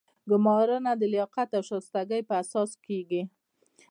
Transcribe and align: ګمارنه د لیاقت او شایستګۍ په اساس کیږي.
ګمارنه 0.29 0.91
د 0.97 1.03
لیاقت 1.13 1.49
او 1.57 1.61
شایستګۍ 1.69 2.21
په 2.29 2.33
اساس 2.43 2.71
کیږي. 2.85 3.21